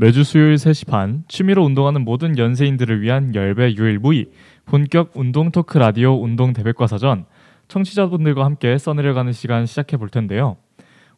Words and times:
매주 0.00 0.24
수요일 0.24 0.54
3시 0.54 0.88
반 0.88 1.24
취미로 1.28 1.62
운동하는 1.62 2.06
모든 2.06 2.38
연세인들을 2.38 3.02
위한 3.02 3.34
열배 3.34 3.74
유일무이 3.74 4.30
본격 4.64 5.10
운동 5.14 5.50
토크 5.50 5.76
라디오 5.76 6.14
운동 6.14 6.54
대백과 6.54 6.86
사전 6.86 7.26
청취자분들과 7.68 8.42
함께 8.42 8.78
써내려가는 8.78 9.34
시간 9.34 9.66
시작해 9.66 9.98
볼 9.98 10.08
텐데요. 10.08 10.56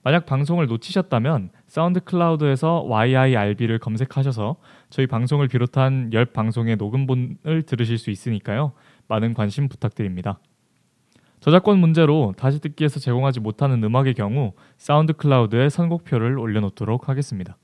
만약 0.06 0.24
방송을 0.24 0.68
놓치셨다면 0.68 1.50
사운드 1.66 1.98
클라우드에서 1.98 2.84
YIRB를 2.86 3.80
검색하셔서 3.80 4.54
저희 4.88 5.08
방송을 5.08 5.48
비롯한 5.48 6.12
열 6.12 6.24
방송의 6.26 6.76
녹음본을 6.76 7.64
들으실 7.66 7.98
수 7.98 8.12
있으니까요. 8.12 8.70
많은 9.08 9.34
관심 9.34 9.68
부탁드립니다. 9.68 10.38
저작권 11.40 11.80
문제로 11.80 12.34
다시 12.36 12.60
듣기에서 12.60 13.00
제공하지 13.00 13.40
못하는 13.40 13.82
음악의 13.82 14.14
경우 14.14 14.52
사운드 14.76 15.12
클라우드에 15.12 15.70
선곡표를 15.70 16.38
올려놓도록 16.38 17.08
하겠습니다. 17.08 17.56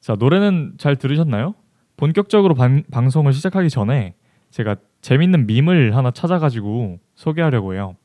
자 0.00 0.16
노래는 0.18 0.76
잘 0.78 0.96
들으셨나요? 0.96 1.54
본격적으로 1.98 2.54
방, 2.54 2.82
방송을 2.90 3.34
시작하기 3.34 3.68
전에 3.68 4.14
제가 4.48 4.76
재밌는 5.02 5.46
밈을 5.46 5.94
하나 5.94 6.10
찾아가지고 6.10 6.98
소개하려고 7.14 7.74
해요. 7.74 7.96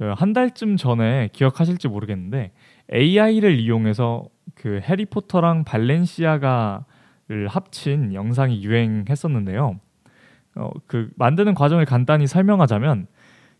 한 0.00 0.32
달쯤 0.32 0.76
전에 0.76 1.28
기억하실지 1.32 1.88
모르겠는데 1.88 2.52
AI를 2.92 3.58
이용해서 3.58 4.24
그 4.54 4.80
해리포터랑 4.82 5.64
발렌시아가를 5.64 7.48
합친 7.48 8.14
영상이 8.14 8.62
유행했었는데요. 8.62 9.80
어, 10.56 10.70
그 10.86 11.10
만드는 11.16 11.54
과정을 11.54 11.84
간단히 11.84 12.26
설명하자면 12.26 13.06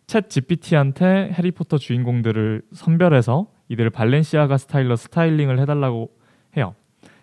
챗 0.06 0.31
GPT한테 0.31 1.33
해리포터 1.33 1.78
주인공들을 1.78 2.62
선별해서 2.72 3.47
이들을 3.69 3.91
발렌시아가 3.91 4.56
스타일러 4.56 4.97
스타일링을 4.97 5.59
해달라고 5.61 6.11
해요. 6.56 6.75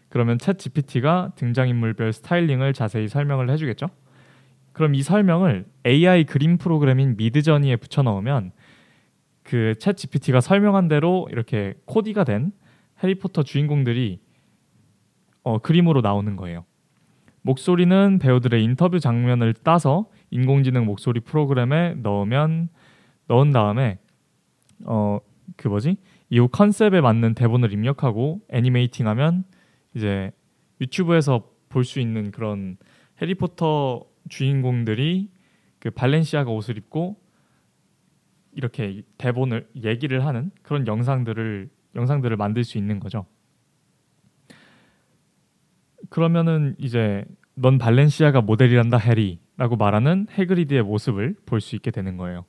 그러면 0.09 0.37
챗 0.37 0.57
GPT가 0.59 1.31
등장인물별 1.35 2.13
스타일링을 2.13 2.73
자세히 2.73 3.07
설명을 3.07 3.49
해주겠죠. 3.49 3.87
그럼 4.71 4.93
이 4.93 5.01
설명을 5.01 5.65
AI 5.85 6.25
그림 6.25 6.57
프로그램인 6.57 7.15
미드저니에 7.17 7.77
붙여 7.77 8.03
넣으면 8.03 8.51
그챗 9.45 9.95
GPT가 9.95 10.41
설명한 10.41 10.87
대로 10.87 11.27
이렇게 11.31 11.75
코디가 11.85 12.23
된 12.23 12.51
해리포터 13.03 13.43
주인공들이 13.43 14.19
어, 15.43 15.59
그림으로 15.59 16.01
나오는 16.01 16.35
거예요. 16.35 16.65
목소리는 17.41 18.19
배우들의 18.19 18.63
인터뷰 18.63 18.99
장면을 18.99 19.53
따서 19.53 20.09
인공지능 20.31 20.85
목소리 20.85 21.19
프로그램에 21.19 21.93
넣으면 21.95 22.69
넣은 23.27 23.51
다음에 23.51 23.99
어 24.85 25.19
그 25.57 25.67
뭐지 25.67 25.97
이후 26.29 26.47
컨셉에 26.47 27.01
맞는 27.01 27.35
대본을 27.35 27.71
입력하고 27.71 28.41
애니메이팅하면 28.49 29.43
이제 29.95 30.31
유튜브에서 30.81 31.49
볼 31.69 31.83
수 31.83 31.99
있는 31.99 32.31
그런 32.31 32.77
해리포터 33.21 34.05
주인공들이 34.29 35.29
그 35.79 35.91
발렌시아가 35.91 36.51
옷을 36.51 36.77
입고 36.77 37.17
이렇게 38.55 39.03
대본을 39.17 39.67
얘기를 39.83 40.25
하는 40.25 40.49
그런 40.63 40.87
영상들을 40.87 41.69
영상들을 41.95 42.35
만들 42.37 42.63
수 42.63 42.77
있는 42.77 42.99
거죠. 42.99 43.25
그러면은 46.09 46.75
이제 46.77 47.25
넌 47.55 47.77
발렌시아가 47.77 48.41
모델이란다 48.41 48.97
해리라고 48.97 49.75
말하는 49.77 50.27
해그리드의 50.31 50.83
모습을 50.83 51.35
볼 51.45 51.61
수 51.61 51.75
있게 51.75 51.91
되는 51.91 52.17
거예요. 52.17 52.45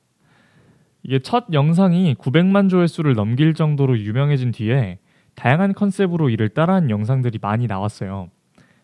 이게 1.03 1.19
첫 1.19 1.45
영상이 1.53 2.15
900만 2.15 2.69
조회수를 2.69 3.13
넘길 3.15 3.53
정도로 3.53 3.97
유명해진 3.99 4.51
뒤에 4.51 4.99
다양한 5.35 5.73
컨셉으로 5.73 6.29
이를 6.29 6.49
따라한 6.49 6.89
영상들이 6.89 7.39
많이 7.41 7.67
나왔어요. 7.67 8.29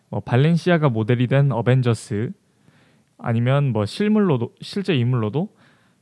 뭐 0.08 0.20
발렌시아가 0.20 0.88
모델이 0.88 1.26
된 1.26 1.52
어벤져스 1.52 2.32
아니면 3.18 3.72
뭐 3.72 3.84
실물로도 3.84 4.54
실제 4.60 4.94
인물로도 4.94 5.54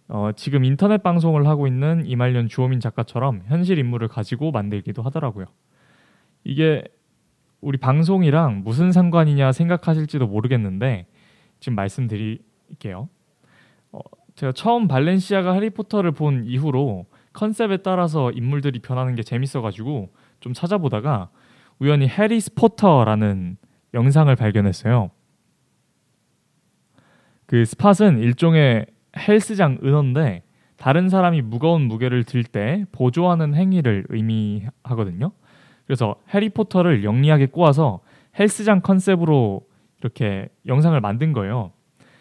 어, 0.09 0.31
지금 0.37 0.65
인터넷 0.65 1.03
방송을 1.03 1.47
하고 1.47 1.67
있는 1.67 2.05
이말년 2.07 2.49
주호민 2.49 2.81
작가처럼 2.81 3.43
현실 3.47 3.79
인물을 3.79 4.09
가지고 4.09 4.51
만들기도 4.51 5.03
하더라고요. 5.03 5.47
이게 6.45 6.85
우리 7.61 7.79
방송이랑 7.79 8.63
무슨 8.65 8.93
상관이냐 8.93 9.53
생각하실지도 9.53 10.27
모르겠는데 10.27 11.07
지금 11.61 11.77
말씀드릴게요. 11.77 13.09
어, 13.93 14.01
제가 14.35 14.53
처음 14.53 14.89
발렌시아가 14.89 15.53
해리포터를 15.53 16.13
본 16.13 16.45
이후로 16.45 17.07
컨셉에 17.33 17.79
따라서 17.79 18.31
인물들이 18.33 18.81
변하는 18.81 19.15
게 19.15 19.23
재밌어가지고 19.23 20.13
좀 20.41 20.53
찾아보다가 20.53 21.31
우연히 21.79 22.09
해리 22.09 22.41
스포터라는 22.41 23.57
영상을 23.95 24.35
발견했어요. 24.35 25.11
그 27.47 27.65
스팟은 27.65 28.19
일종의 28.19 28.87
헬스장 29.17 29.79
은어인데 29.83 30.43
다른 30.77 31.09
사람이 31.09 31.43
무거운 31.43 31.83
무게를 31.83 32.25
들 32.25 32.43
때 32.45 32.85
보조하는 32.93 33.55
행위를 33.55 34.05
의미하거든요. 34.09 35.33
그래서 35.87 36.17
해리포터를 36.33 37.05
영리하게 37.05 37.47
꼬아서 37.47 38.01
헬스장 38.39 38.81
컨셉으로 38.81 39.63
이렇게 40.01 40.49
영상을 40.67 40.99
만든 41.01 41.33
거예요. 41.33 41.73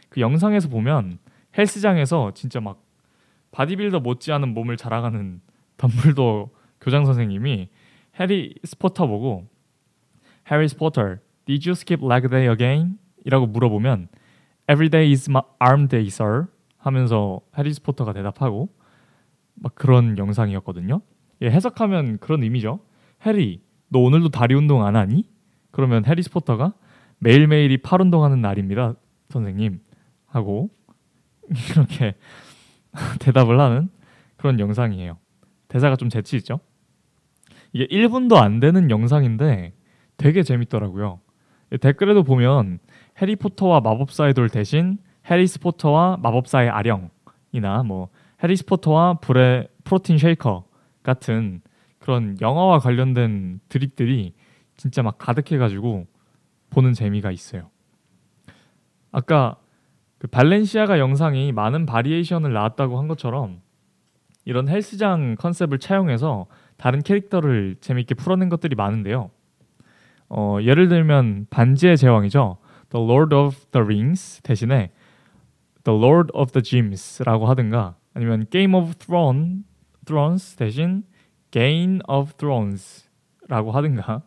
그 0.09 0.22
영상에서 0.22 0.69
보면 0.69 1.18
헬스장에서 1.57 2.31
진짜 2.34 2.59
막 2.59 2.84
바디빌더 3.51 4.00
못지않은 4.01 4.53
몸을 4.53 4.78
자랑하는 4.78 5.41
덤블도어 5.78 6.51
교장 6.81 7.06
선생님이 7.06 7.69
해리 8.19 8.56
스포터 8.63 9.07
보고 9.07 9.47
해리 10.50 10.68
스포터, 10.68 11.18
did 11.46 11.68
you 11.68 11.72
skip 11.72 12.06
leg 12.06 12.30
day 12.30 12.51
again? 12.51 12.97
이라고 13.25 13.47
물어보면 13.47 14.09
every 14.69 14.90
day 14.90 15.12
is 15.12 15.30
my 15.30 15.41
arm 15.59 15.88
day, 15.88 16.07
sir. 16.07 16.47
하면서 16.81 17.40
해리 17.58 17.74
스포터가 17.73 18.12
대답하고 18.12 18.69
막 19.54 19.75
그런 19.75 20.18
영상이었거든요. 20.18 21.01
예, 21.44 21.50
해석하면 21.50 22.18
그런 22.18 22.44
의미죠. 22.44 22.80
해리, 23.25 23.62
너 23.89 24.00
오늘도 24.00 24.30
다리 24.30 24.56
운동 24.56 24.83
안 24.83 24.95
하니? 24.95 25.30
그러면 25.69 26.06
해리 26.06 26.24
스포터가 26.24 26.74
매일매일이 27.19 27.78
팔 27.78 28.01
운동하는 28.01 28.42
날입니다, 28.42 28.95
선생님. 29.30 29.80
하고 30.25 30.69
이렇게 31.72 32.16
대답을 33.19 33.60
하는 33.60 33.89
그런 34.38 34.60
영상이에요. 34.60 35.18
대사가 35.68 35.95
좀 35.95 36.10
재치 36.10 36.36
있죠? 36.38 36.60
이게 37.74 37.86
1분도 37.88 38.38
안 38.38 38.60
되는 38.60 38.89
영상인데 38.89 39.74
되게 40.18 40.44
재밌더라고요. 40.44 41.19
댓글에도 41.80 42.24
보면 42.24 42.80
해리포터와 43.22 43.81
마법사의 43.81 44.34
돌 44.34 44.50
대신 44.50 44.98
해리 45.30 45.59
스포터와 45.59 46.18
마법사의 46.21 46.69
아령이나 46.69 47.83
뭐 47.85 48.09
해리 48.44 48.65
스포터와 48.65 49.15
불의 49.15 49.68
프로틴 49.83 50.18
쉐이커 50.18 50.65
같은 51.03 51.62
그런 52.00 52.38
영화와 52.41 52.79
관련된 52.79 53.59
드립들이 53.69 54.33
진짜 54.75 55.03
막 55.03 55.18
가득해가지고 55.18 56.07
보는 56.71 56.94
재미가 56.94 57.31
있어요. 57.31 57.69
아까 59.12 59.57
그 60.18 60.27
발렌시아가 60.27 61.00
영상이 61.00 61.51
많은 61.51 61.85
바리에이션을 61.85 62.53
낳았다고 62.53 62.97
한 62.97 63.07
것처럼 63.07 63.62
이런 64.45 64.69
헬스장 64.69 65.35
컨셉을 65.35 65.79
차용해서 65.79 66.47
다른 66.77 67.01
캐릭터를 67.01 67.75
재밌게 67.79 68.15
풀어낸 68.15 68.50
것들이 68.50 68.75
많은데요. 68.75 69.29
어, 70.29 70.57
예를 70.62 70.88
들면 70.88 71.47
반지의 71.50 71.97
제왕이죠. 71.97 72.57
The 72.89 73.06
Lord 73.06 73.35
of 73.35 73.57
the 73.71 73.83
Rings 73.83 74.41
대신에 74.41 74.91
The 75.83 75.98
Lord 75.98 76.31
of 76.33 76.51
the 76.51 76.63
Gyms라고 76.63 77.48
하든가 77.48 77.95
아니면 78.13 78.45
Game 78.50 78.75
of 78.75 78.95
Thrones, 78.95 79.63
Thrones 80.06 80.56
대신 80.56 81.04
Game 81.51 82.00
of 82.07 82.33
Thrones라고 82.33 83.72
하든가 83.72 84.24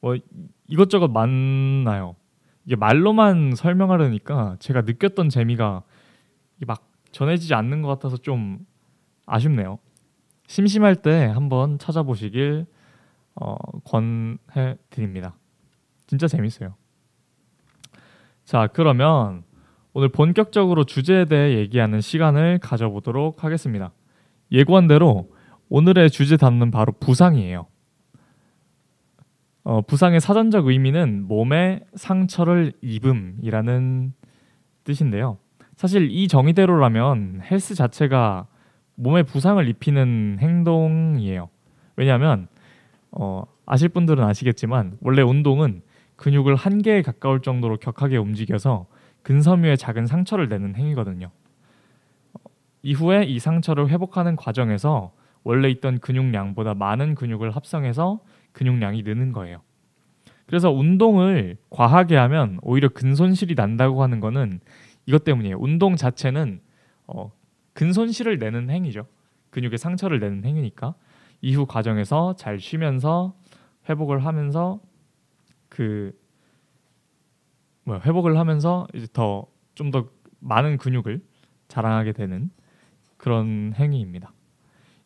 뭐 0.00 0.16
이것저것 0.68 1.08
많나요. 1.08 2.16
이게 2.64 2.76
말로만 2.76 3.54
설명하려니까 3.54 4.56
제가 4.58 4.82
느꼈던 4.82 5.28
재미가 5.28 5.82
막 6.66 6.90
전해지지 7.12 7.54
않는 7.54 7.82
것 7.82 7.88
같아서 7.88 8.16
좀 8.16 8.66
아쉽네요. 9.24 9.78
심심할 10.48 10.96
때 10.96 11.26
한번 11.26 11.78
찾아보시길 11.78 12.66
어, 13.34 13.56
권해 13.84 14.78
드립니다. 14.90 15.36
진짜 16.06 16.26
재밌어요. 16.26 16.74
자, 18.44 18.68
그러면 18.68 19.42
오늘 19.98 20.10
본격적으로 20.10 20.84
주제에 20.84 21.24
대해 21.24 21.56
얘기하는 21.56 22.02
시간을 22.02 22.58
가져보도록 22.58 23.42
하겠습니다. 23.42 23.92
예고한 24.52 24.88
대로 24.88 25.32
오늘의 25.70 26.10
주제 26.10 26.36
담는 26.36 26.70
바로 26.70 26.92
부상이에요. 27.00 27.66
어, 29.64 29.80
부상의 29.80 30.20
사전적 30.20 30.66
의미는 30.66 31.22
몸에 31.26 31.80
상처를 31.94 32.74
입음이라는 32.82 34.12
뜻인데요. 34.84 35.38
사실 35.76 36.10
이 36.10 36.28
정의대로라면 36.28 37.40
헬스 37.50 37.74
자체가 37.74 38.48
몸에 38.96 39.22
부상을 39.22 39.66
입히는 39.66 40.36
행동이에요. 40.40 41.48
왜냐하면 41.96 42.48
어, 43.12 43.44
아실 43.64 43.88
분들은 43.88 44.22
아시겠지만 44.22 44.98
원래 45.00 45.22
운동은 45.22 45.80
근육을 46.16 46.54
한계에 46.54 47.00
가까울 47.00 47.40
정도로 47.40 47.78
격하게 47.78 48.18
움직여서 48.18 48.88
근섬유에 49.26 49.74
작은 49.74 50.06
상처를 50.06 50.48
내는 50.48 50.76
행위거든요. 50.76 51.32
어, 52.32 52.38
이후에 52.82 53.24
이 53.24 53.40
상처를 53.40 53.88
회복하는 53.88 54.36
과정에서 54.36 55.12
원래 55.42 55.68
있던 55.68 55.98
근육량보다 55.98 56.74
많은 56.74 57.16
근육을 57.16 57.50
합성해서 57.50 58.20
근육량이 58.52 59.02
느는 59.02 59.32
거예요. 59.32 59.62
그래서 60.46 60.70
운동을 60.70 61.56
과하게 61.70 62.14
하면 62.14 62.60
오히려 62.62 62.88
근손실이 62.88 63.56
난다고 63.56 64.00
하는 64.04 64.20
거는 64.20 64.60
이것 65.06 65.24
때문이에요. 65.24 65.56
운동 65.58 65.96
자체는 65.96 66.60
어, 67.08 67.32
근손실을 67.72 68.38
내는 68.38 68.70
행위죠. 68.70 69.08
근육에 69.50 69.76
상처를 69.76 70.20
내는 70.20 70.44
행위니까 70.44 70.94
이후 71.42 71.66
과정에서 71.66 72.36
잘 72.36 72.60
쉬면서 72.60 73.34
회복을 73.88 74.24
하면서 74.24 74.78
그 75.68 76.12
뭐야 77.86 78.00
회복을 78.04 78.38
하면서 78.38 78.86
이제 78.94 79.06
더 79.12 79.48
좀 79.76 79.90
더 79.90 80.08
많은 80.40 80.78
근육을 80.78 81.20
자랑하게 81.68 82.12
되는 82.12 82.50
그런 83.16 83.72
행위입니다. 83.76 84.32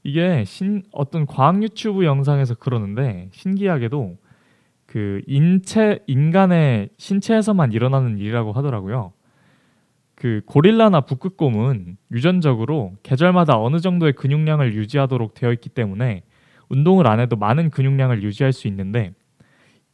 이게 0.02 0.44
신 0.44 0.82
어떤 0.92 1.26
과학 1.26 1.62
유튜브 1.62 2.04
영상에서 2.04 2.54
그러는데 2.54 3.28
신기하게도 3.32 4.16
그 4.86 5.22
인체 5.26 5.98
인간의 6.06 6.90
신체에서만 6.96 7.72
일어나는 7.72 8.18
일이라고 8.18 8.52
하더라고요. 8.52 9.12
그 10.14 10.42
고릴라나 10.46 11.02
북극곰은 11.02 11.96
유전적으로 12.12 12.94
계절마다 13.02 13.60
어느 13.60 13.80
정도의 13.80 14.12
근육량을 14.12 14.74
유지하도록 14.74 15.34
되어 15.34 15.52
있기 15.52 15.70
때문에 15.70 16.22
운동을 16.68 17.06
안 17.08 17.20
해도 17.20 17.36
많은 17.36 17.70
근육량을 17.70 18.22
유지할 18.22 18.52
수 18.52 18.68
있는데 18.68 19.12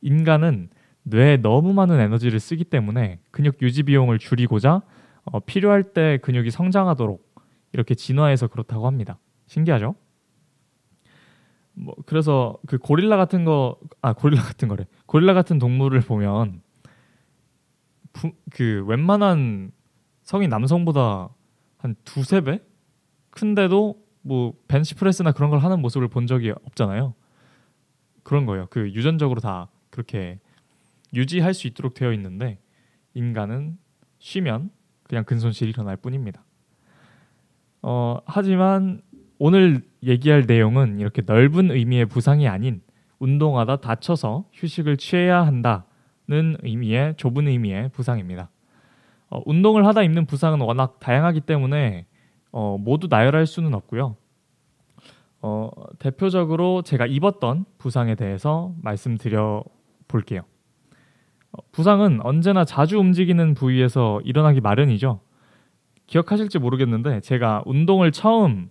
인간은 0.03 0.69
뇌에 1.09 1.37
너무 1.37 1.73
많은 1.73 2.01
에너지를 2.01 2.41
쓰기 2.41 2.65
때문에 2.65 3.21
근육 3.31 3.63
유지 3.63 3.85
비용을 3.85 4.19
줄이고자 4.19 4.83
어, 5.25 5.41
필요할 5.41 5.93
때 5.93 6.19
근육이 6.23 6.51
성장하도록 6.51 7.25
이렇게 7.73 7.95
진화해서 7.95 8.49
그렇다고 8.49 8.87
합니다. 8.87 9.19
신기하죠? 9.47 9.95
뭐 11.75 11.95
그래서 12.07 12.59
그 12.67 12.79
고릴라 12.79 13.17
같은 13.17 13.45
거 13.45 13.77
아 14.03 14.13
고릴라 14.13 14.43
같은 14.43 14.67
거래. 14.69 14.85
고릴라 15.07 15.35
같은 15.35 15.59
동물을 15.59 16.01
보면 16.01 16.63
부, 18.13 18.33
그 18.51 18.85
웬만한 18.87 19.73
성인 20.23 20.51
남성보다 20.51 21.29
한 21.79 21.95
두세 22.05 22.41
배 22.41 22.61
큰데도 23.31 24.03
뭐 24.23 24.55
벤치프레스나 24.67 25.33
그런 25.33 25.51
걸 25.51 25.61
하는 25.61 25.81
모습을 25.81 26.09
본 26.09 26.27
적이 26.27 26.51
없잖아요. 26.51 27.15
그런 28.25 28.45
거예요. 28.47 28.67
그 28.71 28.91
유전적으로 28.93 29.41
다 29.41 29.69
그렇게 29.91 30.41
유지할 31.17 31.55
수 31.55 31.67
있도록 31.67 31.95
되어 31.95 32.13
있는데 32.13 32.59
인간은 33.15 33.79
쉬면 34.19 34.71
그냥 35.03 35.25
근손실이 35.25 35.71
일어날 35.71 35.97
뿐입니다. 35.97 36.45
어, 37.83 38.19
하지만 38.27 39.03
오늘 39.39 39.83
얘기할 40.03 40.45
내용은 40.47 41.01
이렇게 41.01 41.23
넓은 41.25 41.71
의미의 41.71 42.07
부상이 42.07 42.49
아닌 42.49 42.81
운동하다 43.19 43.77
다쳐서 43.77 44.49
휴식을 44.53 44.97
취해야 44.97 45.47
한다는 45.47 46.57
의미의 46.63 47.15
좁은 47.17 47.49
의미의 47.49 47.91
부상입니다. 47.91 48.51
어, 49.31 49.43
운동을 49.47 49.87
하다 49.87 50.03
입는 50.03 50.27
부상은 50.27 50.61
워낙 50.61 50.99
다양하기 51.01 51.41
때문에 51.43 52.07
어, 52.53 52.79
모두 52.79 53.09
나열할 53.09 53.47
수는 53.47 53.75
없고요. 53.75 54.17
어, 55.43 55.71
대표적으로 55.99 56.83
제가 56.83 57.07
입었던 57.07 57.65
부상에 57.79 58.15
대해서 58.15 58.75
말씀드려 58.83 59.65
볼게요. 60.09 60.43
어, 61.53 61.59
부상은 61.73 62.21
언제나 62.23 62.65
자주 62.65 62.99
움직이는 62.99 63.55
부위에서 63.55 64.21
일어나기 64.25 64.61
마련이죠. 64.61 65.21
기억하실지 66.07 66.59
모르겠는데 66.59 67.21
제가 67.21 67.63
운동을 67.67 68.13
처음 68.13 68.71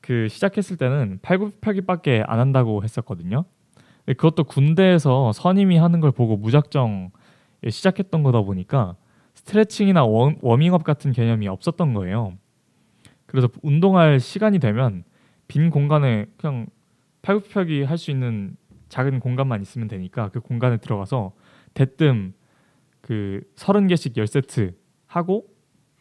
그 0.00 0.28
시작했을 0.28 0.76
때는 0.76 1.18
팔굽혀펴기밖에 1.22 2.24
안 2.26 2.38
한다고 2.38 2.84
했었거든요. 2.84 3.44
그것도 4.06 4.44
군대에서 4.44 5.32
선임이 5.32 5.78
하는 5.78 6.00
걸 6.00 6.12
보고 6.12 6.36
무작정 6.36 7.10
시작했던 7.68 8.22
거다 8.22 8.42
보니까 8.42 8.96
스트레칭이나 9.34 10.04
워, 10.04 10.34
워밍업 10.42 10.84
같은 10.84 11.10
개념이 11.12 11.48
없었던 11.48 11.94
거예요. 11.94 12.34
그래서 13.26 13.48
운동할 13.62 14.20
시간이 14.20 14.58
되면 14.58 15.04
빈 15.48 15.70
공간에 15.70 16.26
그냥 16.36 16.66
팔굽혀펴기 17.22 17.82
할 17.84 17.96
수 17.96 18.10
있는 18.10 18.56
작은 18.90 19.18
공간만 19.18 19.62
있으면 19.62 19.88
되니까 19.88 20.28
그 20.28 20.38
공간에 20.40 20.76
들어가서 20.76 21.32
대뜸 21.74 22.34
그 23.00 23.42
서른 23.54 23.86
개씩 23.86 24.16
열 24.16 24.26
세트 24.26 24.74
하고 25.06 25.46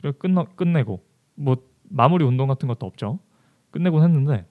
그리고 0.01 0.18
끝나, 0.18 0.44
끝내고 0.44 1.03
뭐 1.36 1.58
마무리 1.84 2.24
운동 2.24 2.48
같은 2.48 2.68
것도 2.68 2.86
없죠. 2.86 3.20
끝내곤 3.72 4.03
했는데 4.03 4.46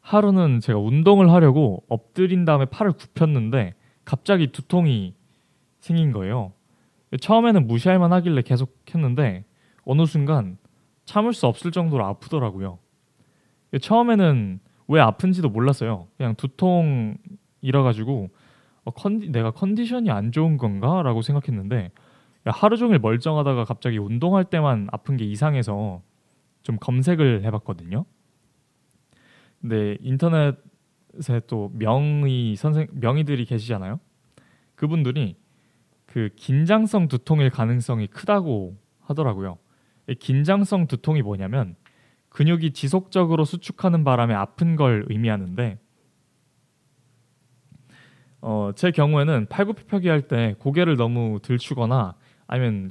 하루는 0.00 0.60
제가 0.60 0.78
운동을 0.78 1.30
하려고 1.30 1.84
엎드린 1.88 2.44
다음에 2.44 2.64
팔을 2.64 2.92
굽혔는데 2.92 3.74
갑자기 4.04 4.48
두통이 4.48 5.14
생긴 5.80 6.12
거예요. 6.12 6.52
처음에는 7.20 7.66
무시할 7.66 7.98
만 7.98 8.12
하길래 8.12 8.42
계속 8.42 8.82
했는데 8.94 9.44
어느 9.84 10.06
순간 10.06 10.58
참을 11.04 11.32
수 11.32 11.46
없을 11.46 11.70
정도로 11.70 12.04
아프더라고요. 12.06 12.78
처음에는 13.80 14.60
왜 14.88 15.00
아픈지도 15.00 15.48
몰랐어요. 15.48 16.08
그냥 16.16 16.34
두통이라 16.34 17.82
가지고 17.82 18.30
어, 18.84 18.90
컨디, 18.90 19.30
내가 19.30 19.50
컨디션이 19.50 20.10
안 20.10 20.32
좋은 20.32 20.56
건가라고 20.56 21.22
생각했는데 21.22 21.90
야, 22.46 22.52
하루 22.52 22.76
종일 22.76 22.98
멀쩡하다가 22.98 23.64
갑자기 23.64 23.98
운동할 23.98 24.44
때만 24.44 24.88
아픈 24.90 25.16
게 25.16 25.24
이상해서 25.24 26.02
좀 26.62 26.76
검색을 26.80 27.44
해봤거든요. 27.44 28.04
근데 29.60 29.98
인터넷에 30.00 31.40
또 31.46 31.70
명의 31.74 32.56
선생 32.56 32.86
명의들이 32.92 33.44
계시잖아요. 33.44 34.00
그분들이 34.74 35.36
그 36.06 36.30
긴장성 36.34 37.08
두통일 37.08 37.50
가능성이 37.50 38.06
크다고 38.06 38.76
하더라고요. 39.00 39.58
이 40.08 40.14
긴장성 40.14 40.86
두통이 40.86 41.22
뭐냐면 41.22 41.76
근육이 42.30 42.72
지속적으로 42.72 43.44
수축하는 43.44 44.02
바람에 44.04 44.34
아픈 44.34 44.76
걸 44.76 45.04
의미하는데 45.08 45.78
어, 48.42 48.70
제 48.74 48.90
경우에는 48.90 49.46
팔굽혀펴기 49.48 50.08
할 50.08 50.22
때 50.22 50.54
고개를 50.58 50.96
너무 50.96 51.38
들추거나 51.42 52.14
아니면 52.46 52.90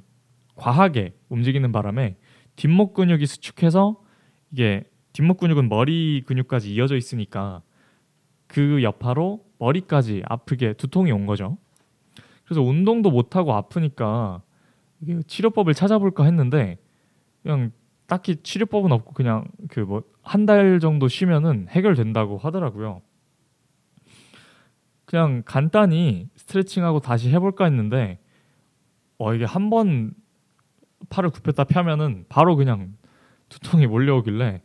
과하게 0.55 1.13
움직이는 1.29 1.71
바람에 1.71 2.17
뒷목 2.55 2.93
근육이 2.93 3.25
수축해서 3.25 3.99
이게 4.51 4.83
뒷목 5.13 5.39
근육은 5.39 5.69
머리 5.69 6.23
근육까지 6.25 6.73
이어져 6.73 6.95
있으니까 6.97 7.61
그 8.47 8.83
여파로 8.83 9.43
머리까지 9.59 10.23
아프게 10.25 10.73
두통이 10.73 11.11
온 11.11 11.25
거죠. 11.25 11.57
그래서 12.45 12.61
운동도 12.61 13.11
못 13.11 13.35
하고 13.35 13.53
아프니까 13.53 14.41
치료법을 15.27 15.73
찾아볼까 15.73 16.25
했는데 16.25 16.77
그냥 17.43 17.71
딱히 18.07 18.37
치료법은 18.37 18.91
없고 18.91 19.13
그냥 19.13 19.45
그 19.69 19.81
뭐 19.85 20.03
한 20.23 20.45
달 20.45 20.79
정도 20.79 21.07
쉬면은 21.07 21.67
해결된다고 21.69 22.37
하더라고요. 22.37 23.01
그냥 25.09 25.41
간단히 25.43 26.29
스트레칭하고 26.35 26.99
다시 26.99 27.31
해볼까 27.31 27.65
했는데 27.65 28.19
어 29.17 29.33
이게 29.33 29.43
한 29.43 29.71
번 29.71 30.13
팔을 31.09 31.31
굽혔다 31.31 31.63
펴면은 31.63 32.25
바로 32.29 32.55
그냥 32.55 32.95
두통이 33.49 33.87
몰려오길래 33.87 34.61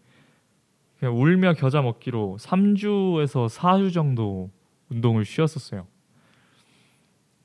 그냥 0.99 1.19
울며 1.19 1.55
겨자 1.55 1.81
먹기로 1.81 2.37
3주에서 2.39 3.49
4주 3.49 3.95
정도 3.95 4.51
운동을 4.91 5.25
쉬었었어요. 5.25 5.87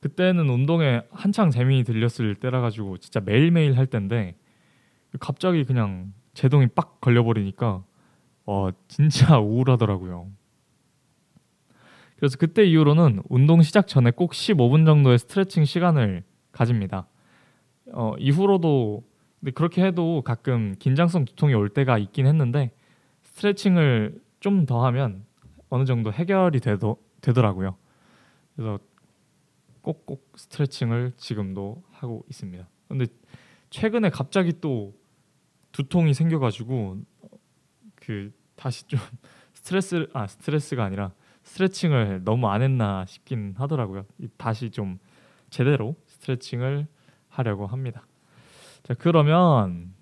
그때는 0.00 0.50
운동에 0.50 1.02
한창 1.10 1.50
재미 1.50 1.82
들렸을 1.84 2.34
때라 2.34 2.60
가지고 2.60 2.98
진짜 2.98 3.20
매일매일 3.20 3.78
할 3.78 3.86
때인데 3.86 4.36
갑자기 5.20 5.64
그냥 5.64 6.12
제동이 6.34 6.66
빡 6.66 7.00
걸려버리니까 7.00 7.82
어 8.44 8.68
진짜 8.88 9.38
우울하더라고요. 9.40 10.28
그래서 12.20 12.36
그때 12.38 12.64
이후로는 12.64 13.22
운동 13.28 13.62
시작 13.62 13.88
전에 13.88 14.10
꼭 14.10 14.32
15분 14.32 14.86
정도의 14.86 15.18
스트레칭 15.18 15.64
시간을 15.64 16.22
가집니다. 16.52 17.06
어 17.92 18.14
이후로도 18.18 19.02
근데 19.40 19.52
그렇게 19.52 19.82
해도 19.82 20.22
가끔 20.22 20.74
긴장성 20.78 21.24
두통이 21.24 21.54
올 21.54 21.70
때가 21.70 21.96
있긴 21.98 22.26
했는데 22.26 22.70
스트레칭을 23.22 24.20
좀 24.40 24.66
더 24.66 24.84
하면 24.86 25.24
어느 25.70 25.84
정도 25.84 26.12
해결이 26.12 26.60
되더, 26.60 26.96
되더라고요. 27.20 27.76
그래서 28.54 28.78
꼭꼭 29.82 30.32
스트레칭을 30.36 31.12
지금도 31.16 31.82
하고 31.92 32.24
있습니다. 32.28 32.68
근데 32.88 33.06
최근에 33.70 34.10
갑자기 34.10 34.52
또 34.60 34.94
두통이 35.72 36.12
생겨가지고 36.12 36.98
그 37.94 38.32
다시 38.56 38.86
좀 38.86 38.98
스트레스 39.54 40.06
아 40.12 40.26
스트레스가 40.26 40.84
아니라 40.84 41.12
스트레칭을 41.42 42.22
너무 42.24 42.48
안 42.48 42.62
했나 42.62 43.04
싶긴 43.06 43.54
하더라고요. 43.56 44.04
이- 44.18 44.28
다시 44.36 44.70
좀 44.70 44.98
제대로 45.50 45.96
스트레칭을 46.06 46.86
하려고 47.28 47.66
합니다. 47.66 48.06
자 48.82 48.94
그러면 48.94 49.92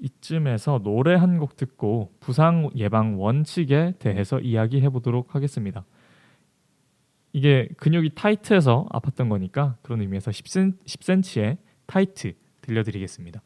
이쯤에서 0.00 0.80
노래 0.82 1.14
한 1.14 1.38
곡 1.38 1.56
듣고 1.56 2.12
부상 2.20 2.70
예방 2.76 3.20
원칙에 3.20 3.94
대해서 3.98 4.38
이야기해 4.40 4.88
보도록 4.90 5.34
하겠습니다. 5.34 5.84
이게 7.32 7.68
근육이 7.76 8.10
타이트해서 8.14 8.86
아팠던 8.92 9.28
거니까 9.28 9.76
그런 9.82 10.00
의미에서 10.00 10.30
10cm, 10.30 10.78
10cm의 10.84 11.58
타이트 11.86 12.32
들려드리겠습니다. 12.62 13.42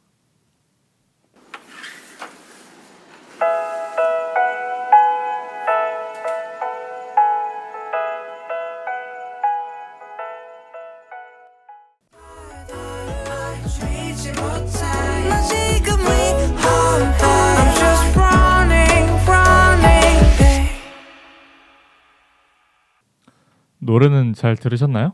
노래는 23.79 24.33
잘 24.35 24.57
들으셨나요? 24.57 25.13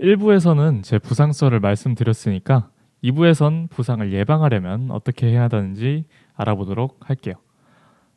1부에서는 0.00 0.82
제 0.84 0.98
부상설을 0.98 1.58
말씀드렸으니까 1.60 2.70
2부에선 3.02 3.68
부상을 3.70 4.12
예방하려면 4.12 4.90
어떻게 4.90 5.26
해야 5.26 5.42
하는지 5.42 6.04
알아보도록 6.34 7.00
할게요. 7.08 7.34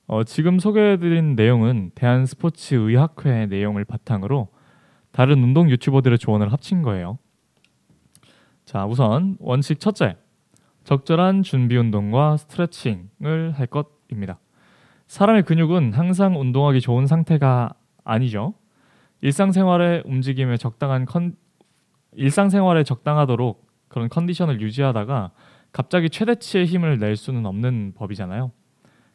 어, 0.07 0.23
지금 0.23 0.59
소개해드린 0.59 1.35
내용은 1.35 1.91
대한스포츠의학회 1.95 3.47
내용을 3.47 3.85
바탕으로 3.85 4.49
다른 5.11 5.43
운동 5.43 5.69
유튜버들의 5.69 6.19
조언을 6.19 6.51
합친 6.53 6.83
거예요. 6.83 7.17
자, 8.71 8.85
우선 8.85 9.35
원칙 9.41 9.81
첫째, 9.81 10.15
적절한 10.85 11.43
준비 11.43 11.75
운동과 11.75 12.37
스트레칭을 12.37 13.51
할 13.53 13.67
것입니다. 13.67 14.39
사람의 15.07 15.43
근육은 15.43 15.91
항상 15.91 16.39
운동하기 16.39 16.79
좋은 16.79 17.05
상태가 17.05 17.73
아니죠. 18.05 18.53
일상생활의 19.19 20.03
움직임에 20.05 20.55
적당한 20.55 21.03
컨 21.03 21.35
일상생활에 22.13 22.85
적당하도록 22.85 23.67
그런 23.89 24.07
컨디션을 24.07 24.61
유지하다가 24.61 25.31
갑자기 25.73 26.09
최대치의 26.09 26.65
힘을 26.65 26.97
낼 26.97 27.17
수는 27.17 27.45
없는 27.45 27.91
법이잖아요. 27.97 28.53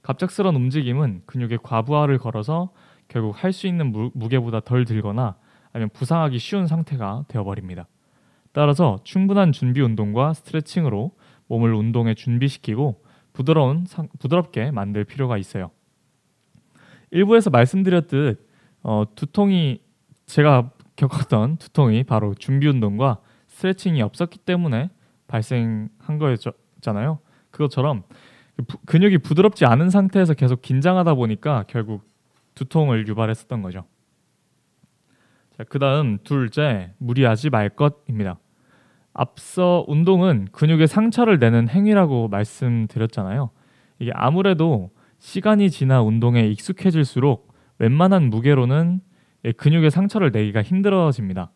갑작스런 0.02 0.54
움직임은 0.54 1.22
근육에 1.25 1.56
과부하를 1.62 2.18
걸어서 2.18 2.75
결국 3.08 3.42
할 3.42 3.54
수 3.54 3.66
있는 3.66 3.90
무, 3.90 4.10
무게보다 4.12 4.60
덜 4.60 4.84
들거나 4.84 5.36
아니면 5.72 5.88
부상하기 5.94 6.38
쉬운 6.40 6.66
상태가 6.66 7.25
되어버립니다. 7.28 7.86
따라서 8.60 8.98
충분한 9.04 9.52
준비 9.52 9.82
운동과 9.82 10.32
스트레칭으로 10.32 11.12
몸을 11.46 11.75
운동에 11.75 12.14
준비시키고 12.14 13.02
부드러운 13.34 13.84
상- 13.86 14.08
부드럽게 14.18 14.70
만들 14.70 15.04
필요가 15.04 15.36
있어요. 15.36 15.70
일부에서 17.10 17.50
말씀드렸듯 17.50 18.48
어, 18.82 19.04
두통이 19.14 19.82
제가 20.25 20.70
겪었던 20.96 21.58
두통이 21.58 22.04
바로 22.04 22.32
준비 22.32 22.66
운동과 22.66 23.18
스트레칭이 23.48 24.00
없었기 24.00 24.38
때문에 24.38 24.88
발생한 25.26 26.18
거였잖아요. 26.18 27.18
그것처럼 27.50 28.04
그 28.56 28.62
부- 28.62 28.78
근육이 28.86 29.18
부드럽지 29.18 29.66
않은 29.66 29.90
상태에서 29.90 30.32
계속 30.32 30.62
긴장하다 30.62 31.12
보니까 31.12 31.64
결국 31.68 32.08
두통을 32.54 33.06
유발했었던 33.06 33.60
거죠. 33.60 33.84
자, 35.58 35.64
그다음 35.64 36.16
둘째 36.25 36.94
무리하지 36.96 37.50
말 37.50 37.68
것입니다. 37.68 38.38
앞서 39.18 39.82
운동은 39.88 40.49
근육에 40.52 40.87
상처를 40.87 41.38
내는 41.38 41.68
행위라고 41.68 42.28
말씀드렸잖아요. 42.28 43.49
이게 43.99 44.11
아무래도 44.14 44.90
시간이 45.18 45.70
지나 45.70 46.02
운동에 46.02 46.46
익숙해질수록 46.49 47.50
웬만한 47.78 48.28
무게로는 48.28 49.00
예, 49.46 49.52
근육에 49.52 49.88
상처를 49.88 50.32
내기가 50.32 50.62
힘들어집니다. 50.62 51.50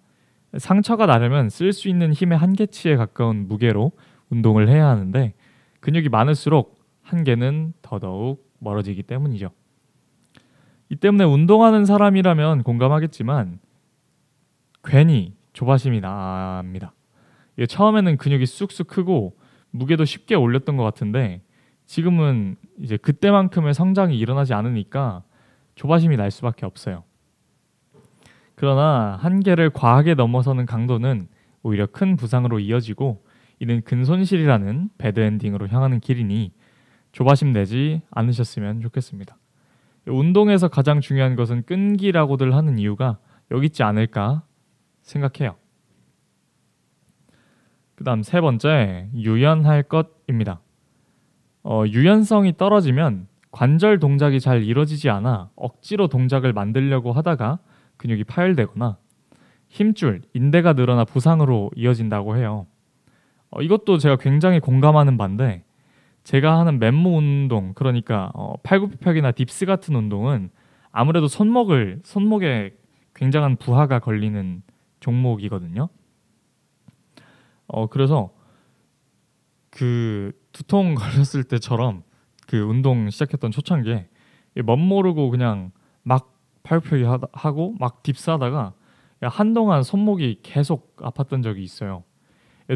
상처가 0.57 1.05
나려면 1.05 1.51
쓸 1.51 1.75
수 1.75 1.89
있는 1.89 2.15
힘의 2.15 2.39
한계치에 2.39 2.97
가까운 2.97 3.47
무게로 3.47 3.93
운동을 4.31 4.69
해야 4.71 4.89
하는데 4.89 5.35
근육이 5.81 6.09
많을수록 6.09 6.81
한계는 7.03 7.75
더더욱 7.83 8.49
멀어지기 8.59 9.03
때문이죠. 9.03 9.51
이 10.89 10.97
때문에 10.97 11.25
운동하는 11.25 11.85
사람이라면 11.85 12.63
공감하겠지만 12.63 13.61
괜히 14.83 15.35
조바심이 15.53 16.01
납니다. 16.01 16.95
이게 17.61 17.67
처음에는 17.67 18.17
근육이 18.17 18.47
쑥쑥 18.47 18.89
크고 18.89 19.37
무게도 19.71 20.07
쉽게 20.07 20.35
올렸던 20.35 20.79
것 20.79 20.83
같은데 20.83 21.43
지금은 21.85 22.57
이제 22.79 22.97
그때만큼의 22.97 23.75
성장이 23.75 24.19
일어나지 24.19 24.55
않으니까 24.55 25.25
조바심이 25.75 26.17
날 26.17 26.31
수밖에 26.31 26.65
없어요. 26.65 27.05
그러나 28.55 29.19
한계를 29.21 29.69
과하게 29.69 30.15
넘어서는 30.15 30.65
강도는 30.65 31.29
오히려 31.63 31.85
큰 31.85 32.17
부상으로 32.17 32.61
이어지고 32.61 33.23
이는 33.59 33.83
근손실이라는 33.83 34.89
배드엔딩으로 34.97 35.69
향하는 35.69 36.01
길이니 36.01 36.55
조바심 37.13 37.53
내지 37.53 38.01
않으셨으면 38.11 38.81
좋겠습니다. 38.81 39.37
운동에서 40.07 40.69
가장 40.69 41.03
중요한 41.03 41.37
것은 41.37 41.65
끈기라고들 41.65 42.55
하는 42.55 42.79
이유가 42.79 43.19
여기 43.51 43.67
있지 43.67 43.83
않을까 43.83 44.45
생각해요. 45.03 45.60
그다음 48.01 48.23
세 48.23 48.41
번째 48.41 49.11
유연할 49.15 49.83
것입니다. 49.83 50.63
어, 51.63 51.85
유연성이 51.87 52.57
떨어지면 52.57 53.27
관절 53.51 53.99
동작이 53.99 54.41
잘 54.41 54.63
이루어지지 54.63 55.11
않아 55.11 55.51
억지로 55.55 56.07
동작을 56.09 56.55
만들려고 56.55 57.13
하다가 57.13 57.59
근육이 57.99 58.25
파열되거나 58.25 58.97
힘줄, 59.69 60.23
인대가 60.33 60.73
늘어나 60.73 61.05
부상으로 61.05 61.73
이어진다고 61.77 62.39
해요. 62.39 62.67
어, 63.51 63.61
이것도 63.61 63.99
제가 63.99 64.17
굉장히 64.17 64.61
공감하는 64.61 65.19
바인데 65.19 65.65
제가 66.25 66.59
하는 66.59 66.79
맨몸 66.79 67.17
운동, 67.17 67.75
그러니까 67.75 68.31
어, 68.33 68.55
팔굽혀펴기나 68.63 69.33
딥스 69.33 69.67
같은 69.67 69.95
운동은 69.95 70.49
아무래도 70.91 71.29
손목을 71.29 72.01
손목에 72.05 72.75
굉장한 73.15 73.57
부하가 73.57 73.99
걸리는 73.99 74.63
종목이거든요. 75.01 75.91
어 77.73 77.87
그래서 77.87 78.31
그 79.71 80.33
두통 80.53 80.95
걸렸을 80.97 81.45
때처럼 81.45 82.03
그 82.47 82.59
운동 82.61 83.09
시작했던 83.11 83.51
초창기에 83.51 84.09
멋 84.65 84.77
모르고 84.77 85.31
그냥 85.31 85.71
막 86.03 86.37
하다, 86.65 87.29
하고 87.33 87.75
막 87.79 88.03
딥스하다가 88.03 88.75
한동안 89.23 89.83
손목이 89.83 90.41
계속 90.43 90.97
아팠던 90.97 91.43
적이 91.43 91.63
있어요. 91.63 92.05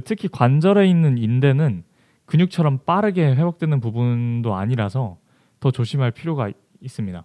특히 0.04 0.28
관절에 0.28 0.88
있는 0.88 1.18
인대는 1.18 1.84
근육처럼 2.26 2.78
빠르게 2.84 3.34
회복되는 3.34 3.80
부분도 3.80 4.54
아니라서 4.54 5.18
더 5.60 5.70
조심할 5.70 6.10
필요가 6.10 6.48
이- 6.48 6.54
있습니다. 6.80 7.24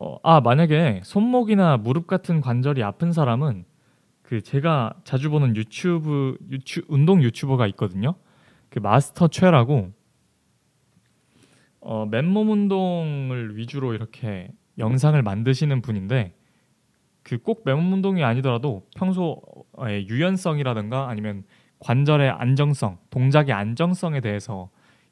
어, 0.00 0.18
아 0.22 0.40
만약에 0.40 1.00
손목이나 1.04 1.76
무릎 1.76 2.06
같은 2.06 2.40
관절이 2.40 2.82
아픈 2.82 3.12
사람은 3.12 3.64
그 4.28 4.42
제가 4.42 4.92
자주 5.04 5.30
보는 5.30 5.56
유튜브 5.56 6.36
유튜, 6.50 6.82
운동 6.88 7.22
유튜버가 7.22 7.66
있거든요. 7.68 8.14
그 8.68 8.78
마스터 8.78 9.28
최라고 9.28 9.90
어, 11.80 12.04
맨몸 12.04 12.50
운동을 12.50 13.56
위주로 13.56 13.94
이렇게 13.94 14.50
영상을 14.76 15.20
만드시는 15.22 15.80
분인데 15.80 16.34
그 17.22 17.38
꼭 17.38 17.62
맨몸 17.64 17.90
운동이 17.90 18.22
아니더라도 18.22 18.86
평소의 18.96 20.06
유연성이라든가 20.10 21.08
아니면 21.08 21.44
관절의 21.78 22.28
안정성, 22.28 22.98
동작의 23.08 23.54
안정성에 23.54 24.20
대해서 24.20 24.68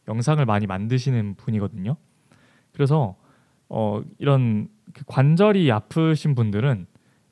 영상을 0.09 0.45
많이 0.45 0.67
만드시는 0.67 1.37
분이거든요. 1.37 1.97
그래서 2.75 3.17
어, 3.71 4.03
이런 4.19 4.69
그 4.93 5.05
관절이 5.07 5.73
아프신 5.73 6.35
분들은 6.35 6.87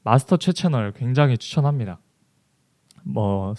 마스터 0.05 0.37
최 0.37 0.53
채널 0.53 0.93
굉장히 0.93 1.37
추천합니다. 1.39 1.99
뭐 3.05 3.55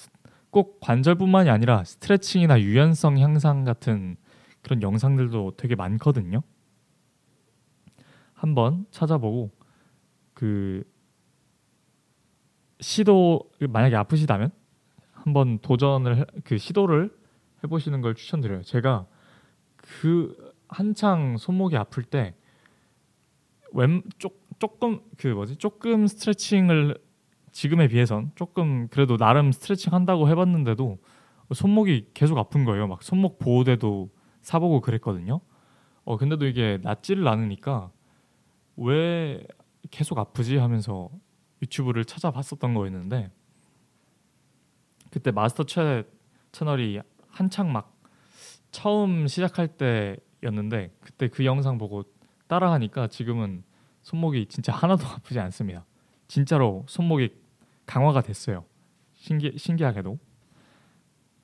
꼭 0.55 0.79
관절뿐만이 0.79 1.49
아니라 1.49 1.83
스트레칭이나 1.83 2.61
유연성 2.61 3.19
향상 3.19 3.65
같은 3.65 4.15
그런 4.61 4.81
영상들도 4.81 5.55
되게 5.57 5.75
많거든요. 5.75 6.43
한번 8.33 8.85
찾아보고 8.89 9.51
그 10.33 10.85
시도 12.79 13.41
만약에 13.67 13.97
아프시다면 13.97 14.51
한번 15.11 15.59
도전을 15.59 16.19
해- 16.19 16.25
그 16.45 16.57
시도를 16.57 17.13
해보시는 17.65 17.99
걸 17.99 18.15
추천드려요. 18.15 18.61
제가 18.61 19.07
그 19.75 20.53
한창 20.69 21.35
손목이 21.35 21.75
아플 21.75 22.03
때왼 22.03 22.33
조금 24.59 25.01
그 25.17 25.27
뭐지 25.27 25.57
조금 25.57 26.07
스트레칭을 26.07 26.97
지금에 27.51 27.87
비해선 27.87 28.31
조금 28.35 28.87
그래도 28.89 29.17
나름 29.17 29.51
스트레칭 29.51 29.93
한다고 29.93 30.27
해봤는데도 30.29 30.97
손목이 31.53 32.09
계속 32.13 32.37
아픈 32.37 32.65
거예요. 32.65 32.87
막 32.87 33.03
손목 33.03 33.39
보호대도 33.39 34.09
사보고 34.41 34.81
그랬거든요. 34.81 35.41
어 36.03 36.17
근데도 36.17 36.45
이게 36.45 36.79
낫지를 36.81 37.27
않으니까 37.27 37.91
왜 38.77 39.45
계속 39.91 40.17
아프지 40.17 40.57
하면서 40.57 41.09
유튜브를 41.61 42.05
찾아봤었던 42.05 42.73
거였는데 42.73 43.31
그때 45.11 45.31
마스터 45.31 45.63
최 45.63 46.03
채널이 46.51 46.99
한창 47.29 47.71
막 47.71 47.97
처음 48.71 49.27
시작할 49.27 49.69
때였는데 49.69 50.93
그때 50.99 51.27
그 51.29 51.45
영상 51.45 51.77
보고 51.77 52.03
따라하니까 52.47 53.07
지금은 53.07 53.63
손목이 54.05 54.45
진짜 54.49 54.71
하나도 54.71 55.03
아프지 55.05 55.39
않습니다. 55.39 55.83
진짜로 56.27 56.85
손목이 56.87 57.33
강화가 57.87 58.21
됐어요. 58.21 58.63
신기 59.15 59.53
신기하게도 59.57 60.19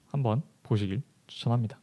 한번 0.08 0.44
보시길 0.62 1.02
추천합니다. 1.26 1.80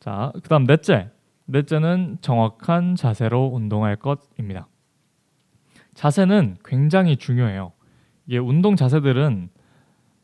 자, 0.00 0.32
그다음 0.42 0.64
넷째. 0.66 1.10
넷째는 1.46 2.18
정확한 2.20 2.96
자세로 2.96 3.52
운동할 3.54 3.96
것입니다. 3.96 4.66
자세는 5.94 6.56
굉장히 6.64 7.16
중요해요. 7.16 7.72
이게 8.26 8.38
운동 8.38 8.74
자세들은 8.74 9.48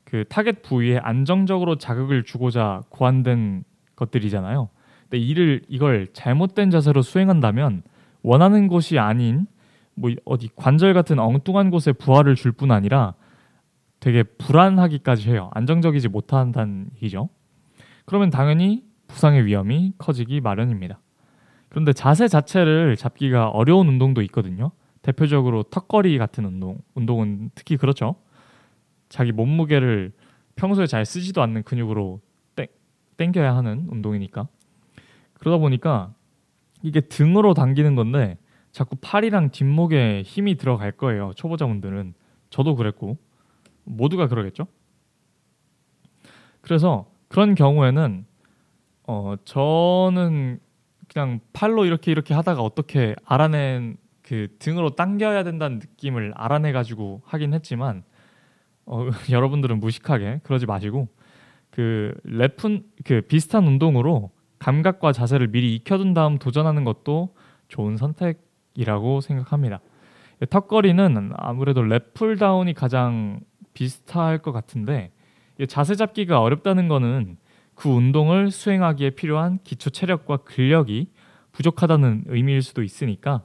그 0.05 0.25
타겟 0.29 0.63
부위에 0.63 0.99
안정적으로 0.99 1.79
자극을 1.79 2.25
주고자 2.25 2.83
고안된 2.89 3.65
것들이잖아요. 3.95 4.69
근데 5.03 5.19
이를 5.19 5.63
이걸 5.69 6.09
잘못된 6.13 6.71
자세로 6.71 7.03
수행한다면 7.03 7.85
원하는 8.25 8.67
곳이 8.67 8.99
아닌 8.99 9.47
뭐 9.95 10.11
어디 10.25 10.49
관절 10.57 10.95
같은 10.95 11.21
엉뚱한 11.21 11.71
곳에 11.71 11.93
부하를 11.93 12.35
줄 12.35 12.53
뿐 12.53 12.73
아니라 12.73 13.15
되게 14.01 14.23
불안하기까지 14.23 15.31
해요. 15.31 15.51
안정적이지 15.55 16.09
못한다는 16.09 16.89
얘기죠. 16.97 17.29
그러면 18.05 18.31
당연히 18.31 18.83
부상의 19.07 19.47
위험이 19.47 19.93
커지기 19.99 20.41
마련입니다. 20.41 20.99
그런데 21.69 21.93
자세 21.93 22.27
자체를 22.27 22.97
잡기가 22.97 23.49
어려운 23.51 23.89
운동도 23.89 24.23
있거든요. 24.23 24.73
대표적으로 25.03 25.63
턱걸이 25.65 26.17
같은 26.19 26.45
운동, 26.45 26.79
운동은 26.95 27.51
특히 27.55 27.77
그렇죠. 27.77 28.17
자기 29.09 29.33
몸무게를 29.33 30.13
평소에 30.57 30.87
잘 30.87 31.05
쓰지도 31.05 31.43
않는 31.43 31.63
근육으로 31.63 32.21
땡, 32.57 32.67
땡겨야 33.17 33.55
하는 33.55 33.87
운동이니까. 33.91 34.49
그러다 35.35 35.59
보니까 35.59 36.15
이게 36.85 37.01
등으로 37.01 37.55
당기는 37.55 37.95
건데 37.95 38.37
자꾸 38.71 38.97
팔이랑 39.01 39.51
뒷목에 39.51 40.23
힘이 40.23 40.57
들어갈 40.57 40.93
거예요. 40.93 41.33
초보자분들은 41.35 42.13
저도 42.51 42.77
그랬고 42.77 43.17
모두가 43.85 44.29
그러겠죠. 44.29 44.67
그래서 46.61 47.11
그런 47.29 47.55
경우에는 47.55 48.27
어 49.07 49.35
저는 49.47 50.61
그냥 51.09 51.41
팔로 51.55 51.87
이렇게 51.87 52.11
이렇게 52.13 52.35
하다가 52.35 52.61
어떻게 52.61 53.17
알아낸 53.25 53.97
그 54.23 54.49
등으로 54.59 54.91
당겨야 54.91 55.43
된다는 55.43 55.79
느낌을 55.79 56.35
알아내 56.37 56.73
가지고 56.73 57.23
하긴 57.25 57.55
했지만 57.55 58.05
어, 58.85 59.09
여러분들은 59.31 59.81
무식하게 59.81 60.41
그러지 60.43 60.67
마시고 60.67 61.09
그 61.71 62.15
랩은 62.27 62.85
그 63.05 63.23
비슷한 63.23 63.67
운동으로 63.67 64.31
감각과 64.65 65.13
자세를 65.13 65.49
미리 65.49 65.75
익혀둔 65.75 66.15
다음 66.15 66.39
도전하는 66.39 66.85
것도 66.85 67.35
좋은 67.69 67.99
선택이라고 67.99 69.21
생각합니다. 69.21 69.81
턱걸이는 70.49 71.33
아무래도 71.37 71.83
랩풀 71.83 72.39
다운이 72.39 72.73
가장 72.73 73.41
비슷할 73.75 74.39
것 74.39 74.53
같은데 74.53 75.13
이 75.61 75.67
자세 75.67 75.95
잡기가 75.97 76.41
어렵다는 76.41 76.89
거는 76.89 77.37
그 77.75 77.91
운동을 77.91 78.51
수행하기에 78.51 79.11
필요한 79.11 79.59
기초 79.65 79.91
체력과 79.91 80.39
근력이 80.39 81.11
부족하다는 81.53 82.25
의미일 82.29 82.63
수도 82.63 82.83
있으니까 82.83 83.45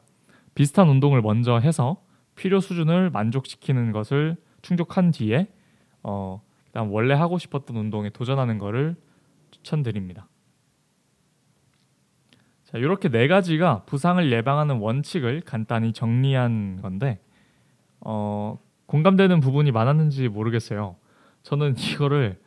비슷한 0.56 0.88
운동을 0.88 1.22
먼저 1.22 1.60
해서 1.60 2.02
필요 2.36 2.62
수준을 2.62 3.10
만족시키는 3.10 3.92
것을 3.92 4.38
충족한 4.62 5.12
뒤에 5.12 5.50
어 6.02 6.42
그다음 6.68 6.94
원래 6.94 7.14
하고 7.14 7.38
싶었던 7.38 7.76
운동에 7.76 8.10
도전하는 8.10 8.58
것을 8.58 8.96
추천드립니다. 9.52 10.29
자, 12.70 12.78
이렇게 12.78 13.10
네 13.10 13.28
가지가 13.28 13.82
부상을 13.86 14.32
예방하는 14.32 14.78
원칙을 14.78 15.42
간단히 15.42 15.92
정리한 15.92 16.82
건데 16.84 17.20
어, 18.00 18.60
공감되는 18.86 19.40
부분이 19.40 19.72
많았는지 19.72 20.28
모르겠어요. 20.28 20.96
저는 21.42 21.76
이거를 21.80 22.40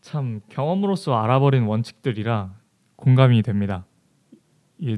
참 0.00 0.42
경험으로서 0.48 1.20
알아버린 1.20 1.64
원칙들이라 1.64 2.54
공감이 2.94 3.42
됩니다. 3.42 3.84
이, 4.78 4.96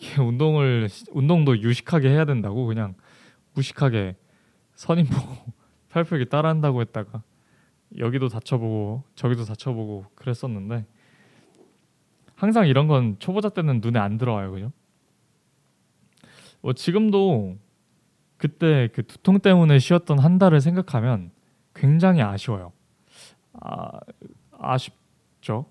이 0.00 0.20
운동을 0.20 0.88
운동도 1.12 1.60
유식하게 1.60 2.08
해야 2.08 2.24
된다고 2.24 2.66
그냥 2.66 2.96
무식하게 3.54 4.16
선임 4.74 5.06
보고 5.06 5.52
팔풀기 5.90 6.28
따라한다고 6.28 6.80
했다가 6.80 7.22
여기도 7.98 8.26
다쳐보고 8.26 9.04
저기도 9.14 9.44
다쳐보고 9.44 10.06
그랬었는데 10.16 10.86
항상 12.36 12.68
이런 12.68 12.86
건 12.88 13.16
초보자 13.18 13.48
때는 13.50 13.80
눈에 13.82 13.98
안 13.98 14.18
들어와요, 14.18 14.52
그죠? 14.52 14.72
뭐 16.60 16.72
지금도 16.72 17.56
그때 18.36 18.88
그 18.92 19.06
두통 19.06 19.40
때문에 19.40 19.78
쉬었던 19.78 20.18
한 20.18 20.38
달을 20.38 20.60
생각하면 20.60 21.30
굉장히 21.74 22.22
아쉬워요. 22.22 22.72
아, 23.60 24.00
아쉽죠. 24.58 25.66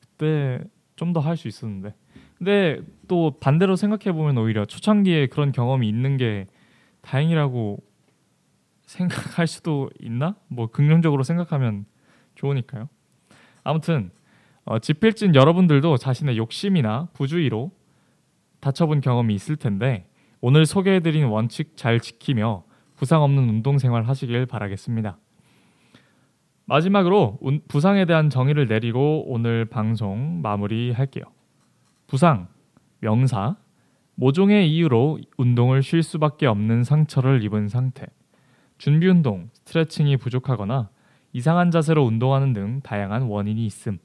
그때 0.00 0.60
좀 0.96 1.12
더 1.14 1.20
할 1.20 1.36
수 1.36 1.48
있었는데. 1.48 1.94
근데 2.38 2.80
또 3.08 3.32
반대로 3.40 3.76
생각해 3.76 4.12
보면 4.12 4.36
오히려 4.38 4.64
초창기에 4.66 5.28
그런 5.28 5.52
경험이 5.52 5.88
있는 5.88 6.16
게 6.18 6.46
다행이라고 7.02 7.78
생각할 8.86 9.46
수도 9.46 9.90
있나? 10.00 10.36
뭐 10.48 10.66
긍정적으로 10.68 11.22
생각하면 11.22 11.86
좋으니까요. 12.34 12.88
아무튼 13.64 14.10
어, 14.70 14.78
지필진 14.78 15.34
여러분들도 15.34 15.96
자신의 15.96 16.36
욕심이나 16.36 17.08
부주의로 17.12 17.72
다쳐본 18.60 19.00
경험이 19.00 19.34
있을 19.34 19.56
텐데 19.56 20.06
오늘 20.40 20.64
소개해드린 20.64 21.26
원칙 21.26 21.76
잘 21.76 21.98
지키며 21.98 22.62
부상 22.94 23.24
없는 23.24 23.48
운동 23.48 23.78
생활 23.78 24.04
하시길 24.04 24.46
바라겠습니다. 24.46 25.18
마지막으로 26.66 27.38
운- 27.40 27.62
부상에 27.66 28.04
대한 28.04 28.30
정의를 28.30 28.68
내리고 28.68 29.24
오늘 29.26 29.64
방송 29.64 30.40
마무리할게요. 30.40 31.24
부상, 32.06 32.46
명사, 33.00 33.56
모종의 34.14 34.72
이유로 34.72 35.18
운동을 35.36 35.82
쉴 35.82 36.04
수밖에 36.04 36.46
없는 36.46 36.84
상처를 36.84 37.42
입은 37.42 37.66
상태. 37.66 38.06
준비 38.78 39.08
운동, 39.08 39.50
스트레칭이 39.52 40.16
부족하거나 40.16 40.90
이상한 41.32 41.72
자세로 41.72 42.04
운동하는 42.04 42.52
등 42.52 42.80
다양한 42.84 43.22
원인이 43.22 43.66
있음. 43.66 43.98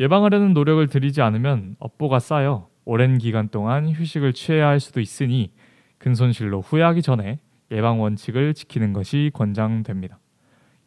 예방하려는 0.00 0.52
노력을 0.52 0.86
들이지 0.86 1.22
않으면 1.22 1.76
업보가 1.78 2.18
쌓여 2.20 2.68
오랜 2.84 3.18
기간 3.18 3.48
동안 3.48 3.88
휴식을 3.90 4.32
취해야 4.32 4.68
할 4.68 4.80
수도 4.80 5.00
있으니 5.00 5.52
근손실로 5.98 6.60
후회하기 6.60 7.02
전에 7.02 7.38
예방 7.70 8.00
원칙을 8.00 8.54
지키는 8.54 8.92
것이 8.92 9.30
권장됩니다. 9.34 10.18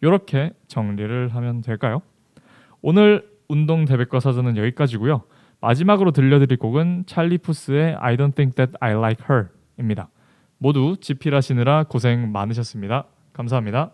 이렇게 0.02 0.52
정리를 0.68 1.28
하면 1.30 1.62
될까요? 1.62 2.02
오늘 2.82 3.30
운동 3.48 3.86
대백과 3.86 4.20
사전은 4.20 4.58
여기까지고요. 4.58 5.24
마지막으로 5.60 6.12
들려드릴 6.12 6.58
곡은 6.58 7.04
찰리 7.06 7.38
푸스의 7.38 7.96
I 8.00 8.18
Don't 8.18 8.34
Think 8.34 8.56
That 8.56 8.74
I 8.80 8.94
Like 8.94 9.26
Her입니다. 9.30 10.10
모두 10.58 10.96
집필하시느라 11.00 11.84
고생 11.84 12.32
많으셨습니다. 12.32 13.06
감사합니다. 13.34 13.92